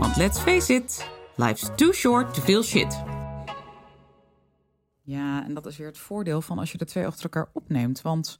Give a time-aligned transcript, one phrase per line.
[0.00, 3.02] want let's face it, life's too short to feel shit.
[5.02, 8.02] Ja, en dat is weer het voordeel van als je de twee achter elkaar opneemt.
[8.02, 8.38] Want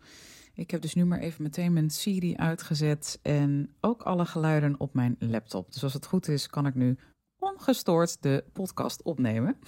[0.55, 4.95] ik heb dus nu maar even meteen mijn Siri uitgezet en ook alle geluiden op
[4.95, 5.73] mijn laptop.
[5.73, 6.99] Dus als het goed is, kan ik nu
[7.39, 9.59] ongestoord de podcast opnemen.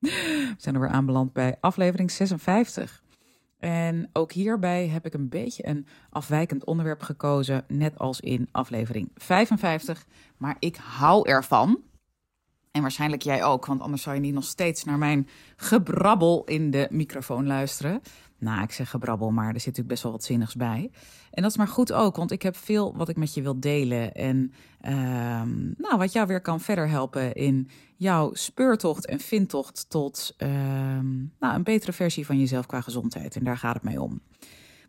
[0.00, 3.02] We zijn er weer aanbeland bij aflevering 56.
[3.58, 9.10] En ook hierbij heb ik een beetje een afwijkend onderwerp gekozen, net als in aflevering
[9.14, 10.06] 55.
[10.36, 11.82] Maar ik hou ervan.
[12.76, 16.70] En waarschijnlijk jij ook, want anders zou je niet nog steeds naar mijn gebrabbel in
[16.70, 18.00] de microfoon luisteren.
[18.38, 20.90] Nou, ik zeg gebrabbel, maar er zit natuurlijk best wel wat zinnigs bij.
[21.30, 23.60] En dat is maar goed ook, want ik heb veel wat ik met je wil
[23.60, 24.14] delen.
[24.14, 30.34] En ehm, nou, wat jou weer kan verder helpen in jouw speurtocht en vindtocht tot
[30.36, 33.36] ehm, nou, een betere versie van jezelf qua gezondheid.
[33.36, 34.20] En daar gaat het mij om.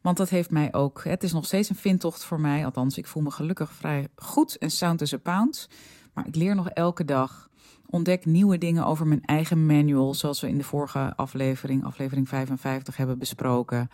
[0.02, 2.66] Want dat heeft mij ook, het is nog steeds een vindtocht voor mij.
[2.66, 5.70] Althans, ik voel me gelukkig vrij goed en sound as a pound.
[6.14, 7.47] Maar ik leer nog elke dag
[7.90, 12.98] ontdek nieuwe dingen over mijn eigen manual, zoals we in de vorige aflevering, aflevering 55,
[12.98, 13.90] hebben besproken.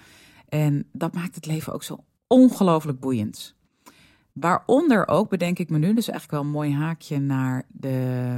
[0.49, 3.55] En dat maakt het leven ook zo ongelooflijk boeiend.
[4.33, 8.38] Waaronder ook, bedenk ik me nu, dus eigenlijk wel een mooi haakje naar de,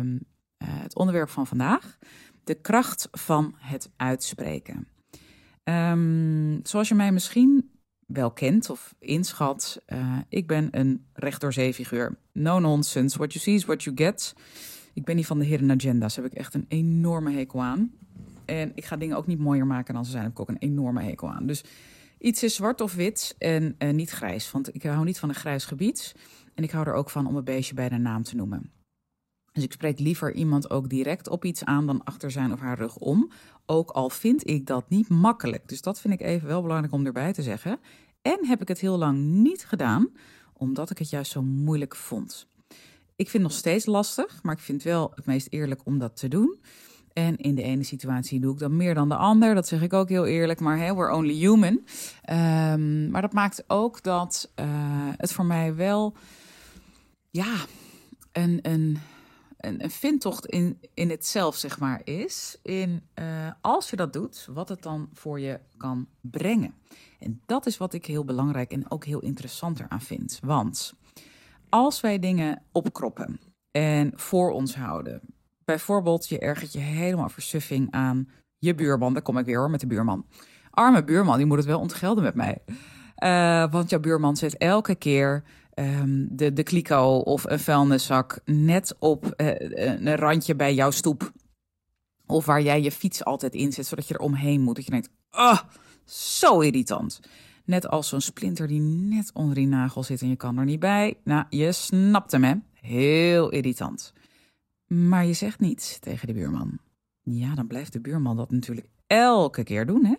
[0.58, 1.98] uh, het onderwerp van vandaag:
[2.44, 4.88] de kracht van het uitspreken.
[5.64, 7.70] Um, zoals je mij misschien
[8.08, 12.18] wel kent of inschat, uh, ik ben een recht figuur.
[12.32, 13.18] No nonsense.
[13.18, 14.34] What you see is what you get.
[14.96, 16.16] Ik ben niet van de hidden agenda's.
[16.16, 17.92] Heb ik echt een enorme hekel aan.
[18.46, 20.24] En ik ga dingen ook niet mooier maken dan ze zijn.
[20.24, 21.48] Heb ik ook een enorme hekel aan.
[21.48, 21.64] Dus
[22.20, 24.52] iets is zwart of wit en uh, niet grijs.
[24.52, 26.16] Want ik hou niet van een grijs gebied.
[26.54, 28.72] En ik hou er ook van om een beestje bij de naam te noemen.
[29.52, 32.78] Dus ik spreek liever iemand ook direct op iets aan dan achter zijn of haar
[32.78, 33.32] rug om.
[33.66, 35.68] Ook al vind ik dat niet makkelijk.
[35.68, 37.80] Dus dat vind ik even wel belangrijk om erbij te zeggen.
[38.22, 40.10] En heb ik het heel lang niet gedaan,
[40.54, 42.48] omdat ik het juist zo moeilijk vond.
[43.18, 46.00] Ik vind het nog steeds lastig, maar ik vind het wel het meest eerlijk om
[46.00, 46.60] dat te doen.
[47.14, 49.56] En in de ene situatie doe ik dan meer dan de ander.
[49.56, 51.86] Dat zeg ik ook heel eerlijk, maar hey, we're only human.
[52.30, 54.66] Um, maar dat maakt ook dat uh,
[55.18, 56.16] het voor mij wel,
[57.30, 57.56] ja,
[58.32, 59.00] een, een,
[59.58, 62.58] een, een vindtocht in, in het zelf, zeg maar, is.
[62.64, 66.74] In uh, als je dat doet, wat het dan voor je kan brengen.
[67.20, 70.40] En dat is wat ik heel belangrijk en ook heel interessant eraan vind.
[70.44, 70.94] Want
[71.70, 73.40] als wij dingen opkroppen
[73.72, 75.22] en voor ons houden,
[75.66, 79.80] bijvoorbeeld je ergert je helemaal versuffing aan je buurman, daar kom ik weer hoor met
[79.80, 80.26] de buurman.
[80.70, 82.58] Arme buurman, die moet het wel ontgelden met mij.
[83.24, 85.44] Uh, want jouw buurman zet elke keer
[85.76, 91.32] um, de, de kliko of een vuilniszak net op uh, een randje bij jouw stoep.
[92.26, 94.76] Of waar jij je fiets altijd inzet, zodat je er omheen moet.
[94.76, 95.60] Dat je denkt, oh,
[96.06, 97.20] zo irritant.
[97.66, 100.80] Net als zo'n splinter die net onder die nagel zit en je kan er niet
[100.80, 101.18] bij.
[101.24, 102.54] Nou, je snapt hem, hè?
[102.74, 104.14] Heel irritant.
[104.88, 106.80] Maar je zegt niets tegen de buurman.
[107.22, 110.16] Ja, dan blijft de buurman dat natuurlijk elke keer doen, hè?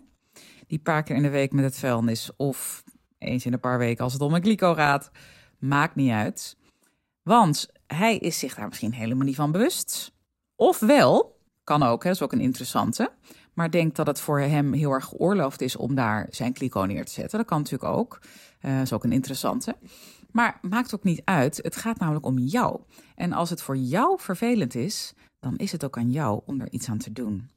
[0.67, 2.83] Die paar keer in de week met het vuilnis of
[3.17, 5.11] eens in een paar weken als het om een kliko gaat.
[5.59, 6.57] Maakt niet uit.
[7.23, 10.11] Want hij is zich daar misschien helemaal niet van bewust.
[10.55, 13.11] Ofwel, kan ook, hè, dat is ook een interessante
[13.57, 17.05] maar denkt dat het voor hem heel erg geoorloofd is om daar zijn kliko neer
[17.05, 17.37] te zetten.
[17.37, 18.19] Dat kan natuurlijk ook.
[18.61, 19.75] Uh, dat is ook een interessante.
[20.31, 21.59] Maar maakt ook niet uit.
[21.63, 22.79] Het gaat namelijk om jou.
[23.15, 26.71] En als het voor jou vervelend is, dan is het ook aan jou om er
[26.71, 27.49] iets aan te doen.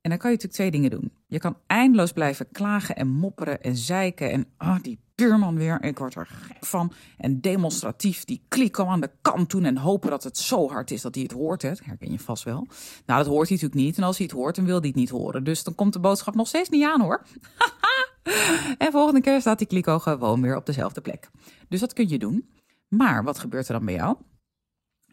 [0.00, 1.12] En dan kan je natuurlijk twee dingen doen.
[1.26, 5.98] Je kan eindeloos blijven klagen en mopperen en zeiken en ah, die buurman weer, ik
[5.98, 6.92] word er gek van.
[7.16, 11.02] En demonstratief die kliko aan de kant doen en hopen dat het zo hard is
[11.02, 11.62] dat hij het hoort.
[11.62, 11.72] Hè.
[11.84, 12.66] herken je vast wel.
[13.06, 13.96] Nou, dat hoort hij natuurlijk niet.
[13.96, 15.44] En als hij het hoort, dan wil hij het niet horen.
[15.44, 17.22] Dus dan komt de boodschap nog steeds niet aan hoor.
[18.78, 21.30] en volgende keer staat die kliko gewoon weer op dezelfde plek.
[21.68, 22.48] Dus dat kun je doen.
[22.88, 24.16] Maar wat gebeurt er dan bij jou?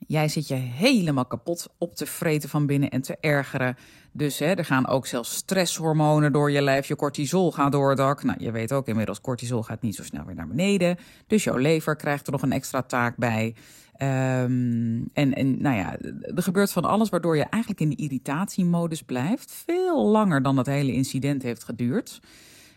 [0.07, 3.77] Jij zit je helemaal kapot op te vreten van binnen en te ergeren.
[4.11, 6.87] Dus hè, er gaan ook zelfs stresshormonen door je lijf.
[6.87, 7.95] Je cortisol gaat door.
[7.95, 10.97] Nou, je weet ook inmiddels, cortisol gaat niet zo snel weer naar beneden.
[11.27, 13.55] Dus jouw lever krijgt er nog een extra taak bij.
[14.01, 15.97] Um, en, en nou ja,
[16.35, 19.51] er gebeurt van alles waardoor je eigenlijk in de irritatiemodus blijft.
[19.51, 22.19] Veel langer dan dat hele incident heeft geduurd.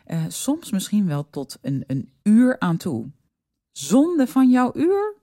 [0.06, 3.10] Uh, soms misschien wel tot een, een uur aan toe.
[3.72, 5.14] Zonde van jouw uur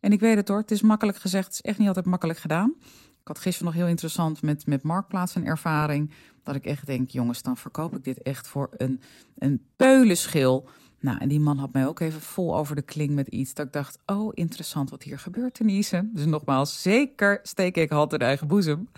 [0.00, 2.38] En ik weet het hoor, het is makkelijk gezegd, het is echt niet altijd makkelijk
[2.38, 2.74] gedaan.
[3.20, 6.10] Ik had gisteren nog heel interessant met, met Marktplaats een ervaring.
[6.42, 9.00] Dat ik echt denk, jongens, dan verkoop ik dit echt voor een,
[9.38, 10.68] een peulenschil.
[11.00, 13.54] Nou, en die man had mij ook even vol over de kling met iets.
[13.54, 16.10] Dat ik dacht, oh, interessant wat hier gebeurt, Denise.
[16.12, 18.88] Dus nogmaals, zeker steek ik hand in eigen boezem.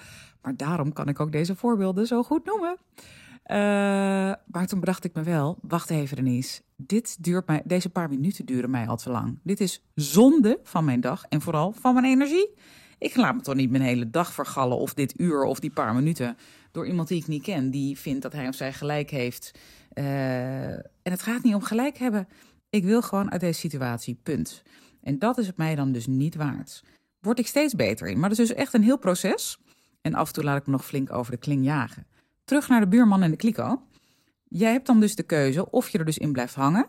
[0.43, 2.77] Maar daarom kan ik ook deze voorbeelden zo goed noemen.
[3.51, 3.57] Uh,
[4.47, 6.61] maar toen bedacht ik me wel, wacht even Denise.
[6.77, 9.39] Dit duurt mij, deze paar minuten duren mij al te lang.
[9.43, 12.55] Dit is zonde van mijn dag en vooral van mijn energie.
[12.99, 15.95] Ik laat me toch niet mijn hele dag vergallen of dit uur of die paar
[15.95, 16.37] minuten
[16.71, 19.59] door iemand die ik niet ken, die vindt dat hij of zij gelijk heeft.
[19.95, 22.29] Uh, en het gaat niet om gelijk hebben.
[22.69, 24.63] Ik wil gewoon uit deze situatie, punt.
[25.03, 26.85] En dat is het mij dan dus niet waard.
[27.21, 28.19] Word ik steeds beter in.
[28.19, 29.59] Maar dat is dus echt een heel proces.
[30.01, 32.07] En af en toe laat ik me nog flink over de kling jagen.
[32.51, 33.83] Terug naar de buurman en de kliko.
[34.49, 36.87] Jij hebt dan dus de keuze of je er dus in blijft hangen.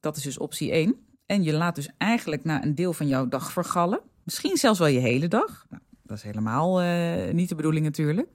[0.00, 0.96] Dat is dus optie 1.
[1.26, 4.00] En je laat dus eigenlijk na een deel van jouw dag vergallen.
[4.24, 5.66] Misschien zelfs wel je hele dag.
[5.70, 8.28] Nou, dat is helemaal uh, niet de bedoeling natuurlijk.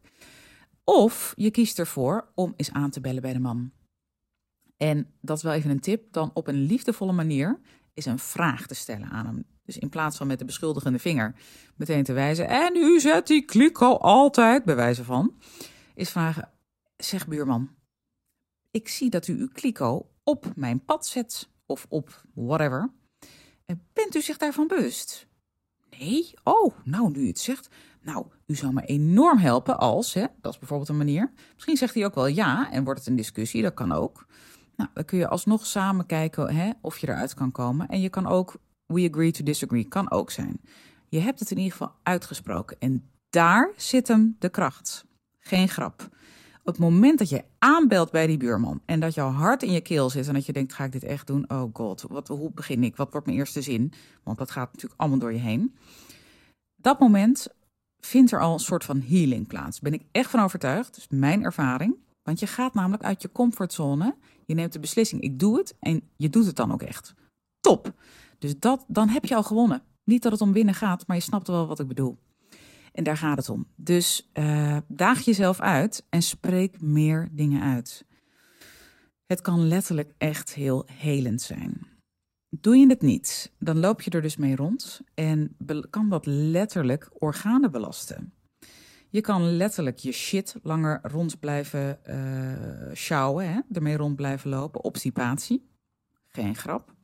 [0.84, 3.72] Of je kiest ervoor om eens aan te bellen bij de man.
[4.78, 6.14] En dat is wel even een tip.
[6.14, 7.60] Dan op een liefdevolle manier
[7.94, 9.46] is een vraag te stellen aan hem.
[9.66, 11.36] Dus in plaats van met de beschuldigende vinger
[11.76, 12.48] meteen te wijzen.
[12.48, 15.34] En u zet die kliko altijd, bij wijze van.
[15.96, 16.50] Is vragen,
[17.04, 17.70] zeg buurman.
[18.72, 21.50] Ik zie dat u uw kliko op mijn pad zet.
[21.66, 22.92] Of op whatever.
[23.94, 25.28] Bent u zich daarvan bewust?
[26.00, 26.34] Nee?
[26.44, 27.70] Oh, nou, nu u het zegt.
[28.02, 31.32] Nou, u zou me enorm helpen als, hè, dat is bijvoorbeeld een manier.
[31.54, 34.26] Misschien zegt hij ook wel ja en wordt het een discussie, dat kan ook.
[34.76, 37.88] Nou, dan kun je alsnog samen kijken hè, of je eruit kan komen.
[37.88, 38.56] En je kan ook,
[38.86, 40.62] we agree to disagree, kan ook zijn.
[41.08, 42.80] Je hebt het in ieder geval uitgesproken.
[42.80, 45.06] En daar zit hem de kracht.
[45.40, 46.10] Geen grap.
[46.70, 50.10] Het moment dat je aanbelt bij die buurman en dat jouw hart in je keel
[50.10, 51.50] zit en dat je denkt, ga ik dit echt doen?
[51.50, 52.96] Oh god, wat, hoe begin ik?
[52.96, 53.94] Wat wordt mijn eerste zin?
[54.24, 55.76] Want dat gaat natuurlijk allemaal door je heen.
[56.82, 57.48] Dat moment
[58.00, 59.80] vindt er al een soort van healing plaats.
[59.80, 60.96] Ben ik echt van overtuigd.
[60.96, 61.96] Dus mijn ervaring.
[62.24, 64.16] Want je gaat namelijk uit je comfortzone.
[64.46, 65.76] Je neemt de beslissing, ik doe het.
[65.80, 67.14] En je doet het dan ook echt.
[67.60, 67.94] Top.
[68.40, 69.82] Dus dat, dan heb je al gewonnen.
[70.04, 72.18] Niet dat het om winnen gaat, maar je snapt wel wat ik bedoel.
[72.92, 73.68] En daar gaat het om.
[73.76, 78.06] Dus uh, daag jezelf uit en spreek meer dingen uit.
[79.26, 81.88] Het kan letterlijk echt heel helend zijn.
[82.50, 85.56] Doe je het niet, dan loop je er dus mee rond en
[85.90, 88.34] kan dat letterlijk organen belasten.
[89.10, 94.84] Je kan letterlijk je shit langer rond blijven uh, sjouwen, ermee rond blijven lopen.
[94.84, 95.70] Obstipatie,
[96.28, 96.98] geen grap.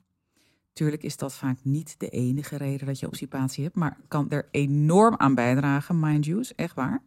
[0.76, 4.48] Tuurlijk is dat vaak niet de enige reden dat je obstipatie hebt, maar kan er
[4.52, 7.04] enorm aan bijdragen, mind you, echt waar.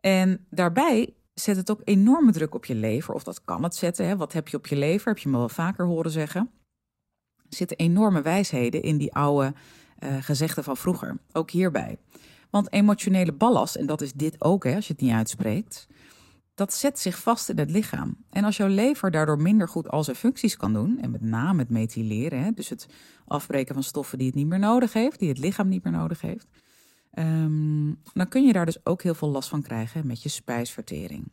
[0.00, 4.06] En daarbij zet het ook enorme druk op je lever, of dat kan het zetten.
[4.06, 4.16] Hè?
[4.16, 5.08] Wat heb je op je lever?
[5.08, 6.50] Heb je me wel vaker horen zeggen
[7.54, 9.54] zitten enorme wijsheden in die oude
[9.98, 11.18] uh, gezegden van vroeger.
[11.32, 11.98] Ook hierbij.
[12.50, 15.86] Want emotionele ballast, en dat is dit ook hè, als je het niet uitspreekt,
[16.54, 18.16] dat zet zich vast in het lichaam.
[18.30, 21.58] En als jouw lever daardoor minder goed al zijn functies kan doen, en met name
[21.58, 22.86] het methyleren, hè, dus het
[23.26, 26.20] afbreken van stoffen die het niet meer nodig heeft, die het lichaam niet meer nodig
[26.20, 26.48] heeft,
[27.14, 31.30] um, dan kun je daar dus ook heel veel last van krijgen met je spijsvertering.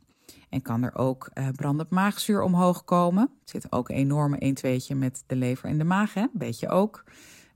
[0.50, 3.24] En kan er ook uh, brandend maagzuur omhoog komen.
[3.24, 6.25] Er zit ook een enorme 1 2 met de lever en de maag, hè?
[6.33, 7.04] beetje ook.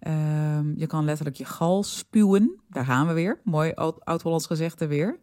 [0.08, 2.60] Um, je kan letterlijk je gal spuwen.
[2.70, 3.40] Daar gaan we weer.
[3.44, 3.72] Mooi
[4.04, 5.20] oud-Hollands gezegde weer.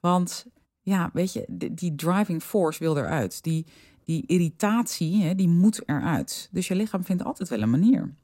[0.00, 0.46] Want
[0.82, 3.42] ja, weet je, die, driving force wil eruit.
[3.42, 3.66] Die,
[4.04, 6.48] die irritatie, hè, die moet eruit.
[6.52, 8.14] Dus je lichaam vindt altijd wel een manier.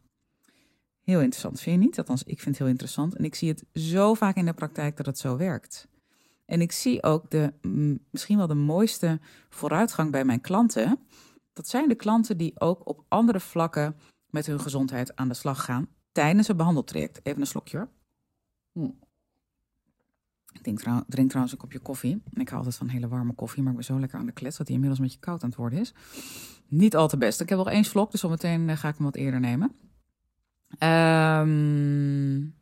[1.01, 1.99] Heel interessant, vind je niet?
[1.99, 3.17] Althans, ik vind het heel interessant.
[3.17, 5.89] En ik zie het zo vaak in de praktijk dat het zo werkt.
[6.45, 7.53] En ik zie ook de,
[8.11, 10.99] misschien wel de mooiste vooruitgang bij mijn klanten.
[11.53, 13.97] Dat zijn de klanten die ook op andere vlakken
[14.27, 17.21] met hun gezondheid aan de slag gaan tijdens een behandeltraject.
[17.23, 17.89] Even een slokje hoor.
[18.73, 18.91] Hm.
[20.53, 22.23] Ik drink, trouw, drink, trouwens een kopje koffie.
[22.33, 24.57] Ik hou altijd van hele warme koffie, maar ik ben zo lekker aan de klets
[24.57, 25.95] dat hij inmiddels een beetje koud aan het worden is.
[26.69, 27.41] Niet al te best.
[27.41, 29.77] Ik heb nog één slok, dus zometeen eh, ga ik hem wat eerder nemen.
[30.69, 32.55] Um,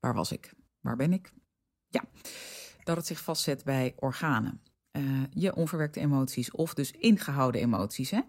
[0.00, 0.54] waar was ik?
[0.80, 1.32] Waar ben ik?
[1.88, 2.02] Ja
[2.84, 4.60] dat het zich vastzet bij organen.
[4.92, 8.10] Uh, je onverwerkte emoties of dus ingehouden emoties.
[8.10, 8.20] Hè?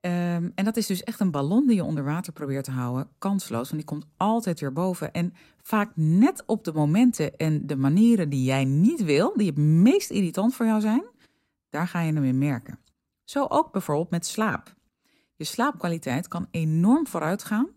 [0.00, 3.08] Um, en dat is dus echt een ballon die je onder water probeert te houden,
[3.18, 5.12] kansloos, want die komt altijd weer boven.
[5.12, 9.58] En vaak net op de momenten en de manieren die jij niet wil, die het
[9.58, 11.04] meest irritant voor jou zijn,
[11.68, 12.78] daar ga je hem in merken.
[13.24, 14.74] Zo ook bijvoorbeeld met slaap.
[15.34, 17.68] Je slaapkwaliteit kan enorm vooruitgaan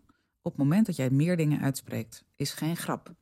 [0.42, 2.24] op het moment dat jij meer dingen uitspreekt.
[2.36, 3.14] Is geen grap.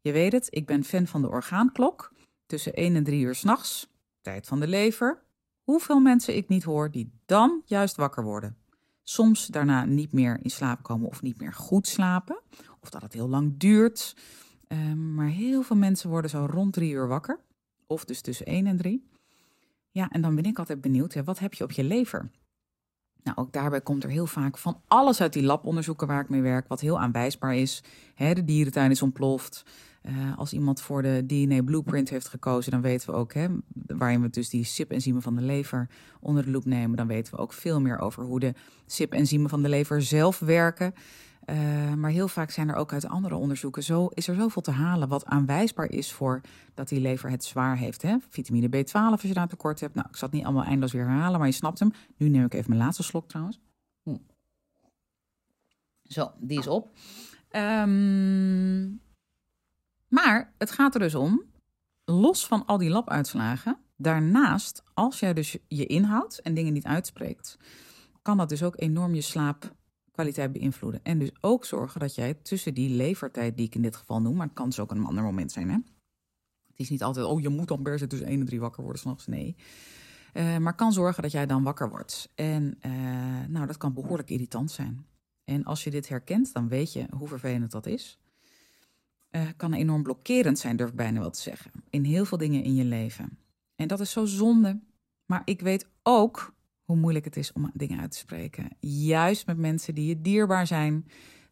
[0.00, 2.12] Je weet het, ik ben fan van de orgaanklok.
[2.46, 5.23] Tussen 1 en 3 uur s'nachts, tijd van de lever.
[5.64, 8.56] Hoeveel mensen ik niet hoor die dan juist wakker worden.
[9.02, 12.40] Soms daarna niet meer in slaap komen of niet meer goed slapen.
[12.80, 14.16] Of dat het heel lang duurt.
[14.68, 17.40] Ehm, maar heel veel mensen worden zo rond drie uur wakker.
[17.86, 19.08] Of dus tussen één en drie.
[19.90, 22.30] Ja, en dan ben ik altijd benieuwd, wat heb je op je lever?
[23.22, 26.42] Nou, ook daarbij komt er heel vaak van alles uit die labonderzoeken waar ik mee
[26.42, 27.82] werk, wat heel aanwijsbaar is.
[28.16, 29.64] De dierentuin is ontploft.
[30.08, 33.46] Uh, als iemand voor de DNA blueprint heeft gekozen, dan weten we ook, hè,
[33.86, 35.88] waarin we dus die SIP-enzymen van de lever
[36.20, 38.54] onder de loep nemen, dan weten we ook veel meer over hoe de
[38.86, 40.94] SIP-enzymen van de lever zelf werken.
[41.46, 44.70] Uh, maar heel vaak zijn er ook uit andere onderzoeken, zo is er zoveel te
[44.70, 46.40] halen wat aanwijsbaar is voor
[46.74, 48.02] dat die lever het zwaar heeft.
[48.02, 48.16] Hè?
[48.28, 49.94] Vitamine B12 als je daar tekort hebt.
[49.94, 51.92] Nou, ik zal het niet allemaal eindeloos weer herhalen, maar je snapt hem.
[52.16, 53.60] Nu neem ik even mijn laatste slok trouwens.
[54.02, 54.16] Hm.
[56.02, 56.96] Zo, die is op.
[57.50, 59.00] Um,
[60.14, 61.42] maar het gaat er dus om,
[62.04, 67.58] los van al die labuitslagen, daarnaast, als jij dus je inhoudt en dingen niet uitspreekt,
[68.22, 71.00] kan dat dus ook enorm je slaapkwaliteit beïnvloeden.
[71.02, 74.36] En dus ook zorgen dat jij tussen die levertijd, die ik in dit geval noem,
[74.36, 75.78] maar het kan dus ook een ander moment zijn, hè?
[76.66, 78.82] Het is niet altijd, oh, je moet dan per se tussen 1 en 3 wakker
[78.82, 79.26] worden s'nachts.
[79.26, 79.56] Nee.
[80.34, 82.30] Uh, maar kan zorgen dat jij dan wakker wordt.
[82.34, 82.92] En uh,
[83.48, 85.06] nou, dat kan behoorlijk irritant zijn.
[85.44, 88.18] En als je dit herkent, dan weet je hoe vervelend dat is
[89.36, 91.70] uh, kan enorm blokkerend zijn, durf ik bijna wel te zeggen.
[91.90, 93.38] In heel veel dingen in je leven.
[93.76, 94.80] En dat is zo zonde.
[95.26, 98.68] Maar ik weet ook hoe moeilijk het is om dingen uit te spreken.
[98.80, 101.06] Juist met mensen die je dierbaar zijn,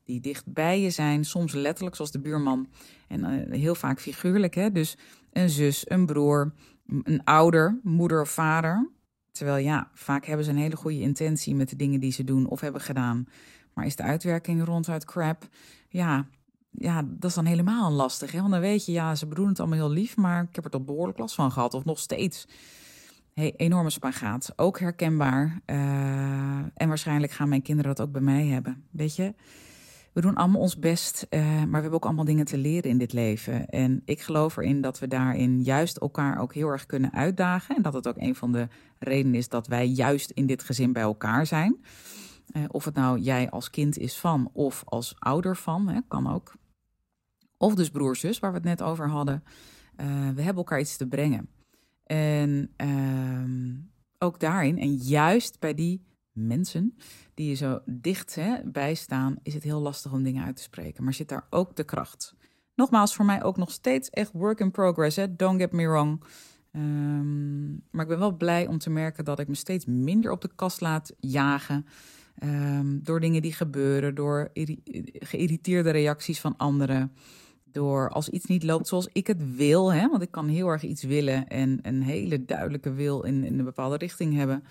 [0.05, 1.25] die dicht bij je zijn.
[1.25, 2.69] Soms letterlijk, zoals de buurman.
[3.09, 4.55] En uh, heel vaak figuurlijk.
[4.55, 4.73] Hè?
[4.73, 4.97] Dus
[5.33, 6.55] een zus, een broer,
[6.87, 8.91] een ouder, moeder of vader.
[9.31, 12.47] Terwijl ja, vaak hebben ze een hele goede intentie met de dingen die ze doen
[12.49, 13.27] of hebben gedaan.
[13.75, 15.49] Maar is de uitwerking ronduit crap?
[15.89, 16.27] Ja,
[16.79, 18.33] ja, dat is dan helemaal lastig.
[18.33, 18.39] Hè?
[18.39, 20.71] Want dan weet je, ja, ze bedoelen het allemaal heel lief, maar ik heb er
[20.71, 21.75] toch behoorlijk last van gehad.
[21.75, 22.49] Of nog steeds.
[23.33, 24.53] Hey, enorme spagaat.
[24.57, 25.61] Ook herkenbaar.
[25.67, 25.77] Uh,
[26.75, 28.85] en waarschijnlijk gaan mijn kinderen dat ook bij mij hebben.
[28.91, 29.35] Weet je,
[30.13, 32.99] we doen allemaal ons best, uh, maar we hebben ook allemaal dingen te leren in
[32.99, 33.67] dit leven.
[33.67, 37.77] En ik geloof erin dat we daarin juist elkaar ook heel erg kunnen uitdagen.
[37.77, 40.93] En dat het ook een van de redenen is dat wij juist in dit gezin
[40.93, 41.77] bij elkaar zijn.
[42.53, 46.33] Uh, of het nou jij als kind is van of als ouder van, hè, kan
[46.33, 46.55] ook.
[47.63, 49.43] Of dus broer-zus, waar we het net over hadden.
[50.01, 51.49] Uh, we hebben elkaar iets te brengen.
[52.07, 53.79] En uh,
[54.19, 56.97] ook daarin, en juist bij die mensen
[57.35, 60.63] die je zo dicht hè, bij staan, is het heel lastig om dingen uit te
[60.63, 61.05] spreken.
[61.05, 62.35] Maar zit daar ook de kracht.
[62.75, 65.17] Nogmaals, voor mij ook nog steeds echt work in progress.
[65.17, 65.37] Hè?
[65.37, 66.25] Don't get me wrong.
[66.73, 70.41] Um, maar ik ben wel blij om te merken dat ik me steeds minder op
[70.41, 71.87] de kast laat jagen.
[72.43, 74.51] Um, door dingen die gebeuren, door
[75.13, 77.13] geïrriteerde reacties van anderen
[77.73, 80.83] door als iets niet loopt zoals ik het wil, hè, want ik kan heel erg
[80.83, 84.65] iets willen en een hele duidelijke wil in, in een bepaalde richting hebben.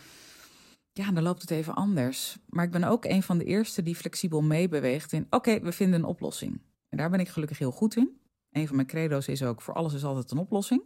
[0.93, 2.37] Ja, dan loopt het even anders.
[2.49, 5.99] Maar ik ben ook een van de eerste die flexibel meebeweegt in: oké, we vinden
[5.99, 6.61] een oplossing.
[6.89, 8.19] En daar ben ik gelukkig heel goed in.
[8.51, 10.83] Een van mijn credo's is ook: voor alles is altijd een oplossing.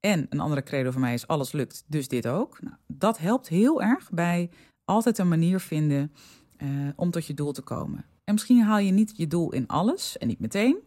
[0.00, 2.62] En een andere credo van mij is: alles lukt, dus dit ook.
[2.62, 4.50] Nou, dat helpt heel erg bij
[4.84, 6.12] altijd een manier vinden
[6.58, 8.04] uh, om tot je doel te komen.
[8.24, 10.78] En misschien haal je niet je doel in alles en niet meteen.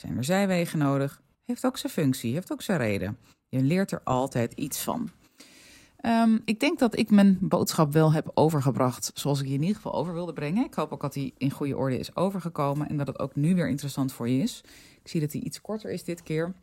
[0.00, 1.22] Zijn er zijwegen nodig?
[1.44, 3.18] Heeft ook zijn functie, heeft ook zijn reden.
[3.48, 5.10] Je leert er altijd iets van.
[6.06, 9.76] Um, ik denk dat ik mijn boodschap wel heb overgebracht zoals ik je in ieder
[9.76, 10.64] geval over wilde brengen.
[10.64, 13.54] Ik hoop ook dat hij in goede orde is overgekomen en dat het ook nu
[13.54, 14.60] weer interessant voor je is.
[15.02, 16.54] Ik zie dat hij iets korter is dit keer.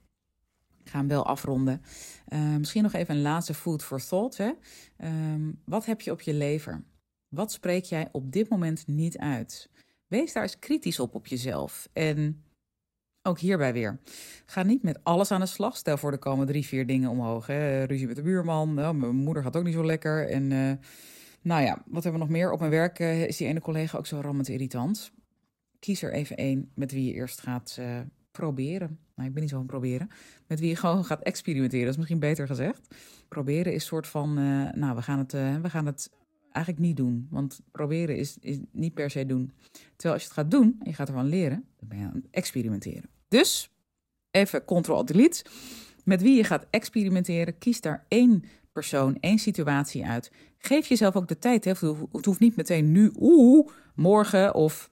[0.83, 1.81] Ik ga hem wel afronden.
[2.29, 4.37] Uh, misschien nog even een laatste food for thought.
[4.37, 4.51] Hè?
[5.03, 6.83] Um, wat heb je op je lever?
[7.27, 9.69] Wat spreek jij op dit moment niet uit?
[10.07, 11.89] Wees daar eens kritisch op op jezelf.
[11.93, 12.44] En
[13.25, 13.99] ook hierbij weer.
[14.45, 15.77] Ga niet met alles aan de slag.
[15.77, 17.47] Stel voor, er komen drie, vier dingen omhoog.
[17.47, 17.83] Hè.
[17.83, 18.73] Ruzie met de buurman.
[18.73, 20.29] Nou, mijn moeder gaat ook niet zo lekker.
[20.29, 20.71] En uh,
[21.41, 22.51] nou ja, wat hebben we nog meer?
[22.51, 25.11] Op mijn werk uh, is die ene collega ook zo rammend irritant.
[25.79, 27.99] Kies er even één met wie je eerst gaat uh,
[28.31, 28.99] proberen.
[29.15, 30.09] Nou, ik ben niet zo van proberen.
[30.47, 31.83] Met wie je gewoon gaat experimenteren.
[31.83, 32.95] Dat is misschien beter gezegd.
[33.27, 34.33] Proberen is soort van,
[34.79, 36.09] nou, we gaan het, we gaan het
[36.51, 37.27] eigenlijk niet doen.
[37.29, 39.51] Want proberen is, is niet per se doen.
[39.95, 42.23] Terwijl als je het gaat doen en je gaat ervan leren, dan ben je aan
[42.31, 43.09] experimenteren.
[43.35, 43.69] Dus
[44.31, 45.45] even Ctrl-Delete.
[46.03, 50.31] Met wie je gaat experimenteren, kies daar één persoon, één situatie uit.
[50.57, 51.65] Geef jezelf ook de tijd.
[51.65, 51.71] Hè?
[52.11, 54.91] Het hoeft niet meteen nu, oeh, morgen of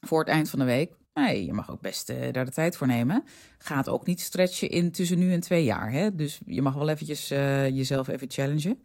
[0.00, 0.96] voor het eind van de week.
[1.14, 3.24] Nee, je mag ook best uh, daar de tijd voor nemen.
[3.58, 5.92] Ga het ook niet stretchen in tussen nu en twee jaar.
[5.92, 6.14] Hè?
[6.14, 8.82] Dus je mag wel eventjes uh, jezelf even challengen.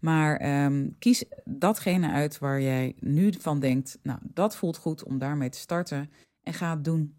[0.00, 5.18] Maar um, kies datgene uit waar jij nu van denkt, nou, dat voelt goed om
[5.18, 6.10] daarmee te starten
[6.42, 7.16] en ga het doen.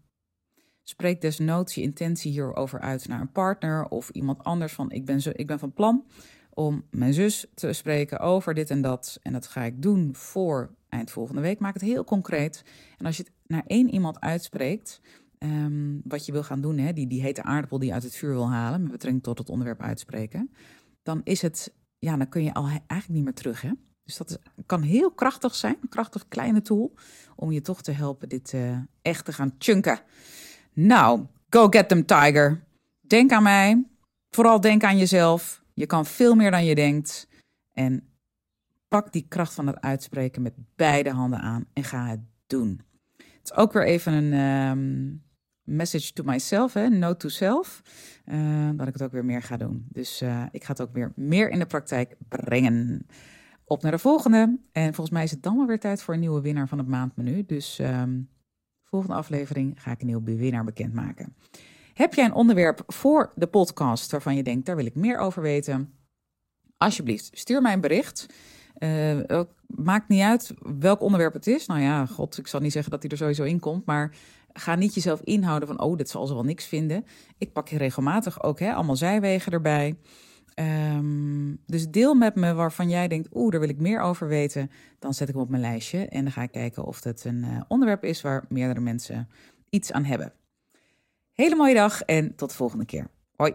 [0.90, 5.20] Spreek desnoods je intentie hierover uit naar een partner of iemand anders van ik ben,
[5.20, 6.06] zo, ik ben van plan
[6.50, 9.18] om mijn zus te spreken over dit en dat.
[9.22, 11.58] En dat ga ik doen voor eind volgende week.
[11.58, 12.64] Maak het heel concreet.
[12.98, 15.00] En als je het naar één iemand uitspreekt,
[15.38, 18.30] ehm, wat je wil gaan doen, hè, die, die hete aardappel die uit het vuur
[18.30, 20.50] wil halen, met betrekking tot het onderwerp uitspreken,
[21.02, 23.62] dan is het, ja, dan kun je al eigenlijk niet meer terug.
[23.62, 23.70] Hè?
[24.04, 26.94] Dus dat kan heel krachtig zijn, een krachtig kleine tool,
[27.36, 30.00] om je toch te helpen dit uh, echt te gaan chunken.
[30.72, 32.64] Nou, go get them, tiger.
[33.00, 33.84] Denk aan mij.
[34.30, 35.62] Vooral denk aan jezelf.
[35.74, 37.28] Je kan veel meer dan je denkt.
[37.72, 38.08] En
[38.88, 42.80] pak die kracht van het uitspreken met beide handen aan en ga het doen.
[43.16, 45.22] Het is ook weer even een um,
[45.62, 47.82] message to myself, hè, note to self,
[48.24, 49.86] uh, dat ik het ook weer meer ga doen.
[49.88, 53.06] Dus uh, ik ga het ook weer meer in de praktijk brengen.
[53.64, 54.58] Op naar de volgende.
[54.72, 56.86] En volgens mij is het dan wel weer tijd voor een nieuwe winnaar van het
[56.86, 57.44] maandmenu.
[57.46, 58.28] Dus um,
[58.90, 61.36] volgende aflevering ga ik een nieuwe winnaar bekendmaken.
[61.94, 65.42] Heb jij een onderwerp voor de podcast waarvan je denkt, daar wil ik meer over
[65.42, 65.94] weten?
[66.76, 68.26] Alsjeblieft, stuur mij een bericht.
[68.78, 71.66] Uh, maakt niet uit welk onderwerp het is.
[71.66, 74.14] Nou ja, god, ik zal niet zeggen dat hij er sowieso in komt, maar
[74.52, 77.04] ga niet jezelf inhouden van, oh, dit zal ze wel niks vinden.
[77.38, 79.96] Ik pak je regelmatig ook hè, allemaal zijwegen erbij.
[80.60, 84.70] Um, dus deel met me waarvan jij denkt, oeh, daar wil ik meer over weten.
[84.98, 87.44] Dan zet ik hem op mijn lijstje en dan ga ik kijken of het een
[87.44, 89.28] uh, onderwerp is waar meerdere mensen
[89.70, 90.32] iets aan hebben.
[91.32, 93.06] Hele mooie dag en tot de volgende keer.
[93.36, 93.54] Hoi.